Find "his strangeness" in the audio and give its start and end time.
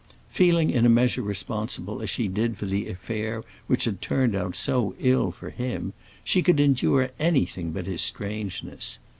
7.85-8.97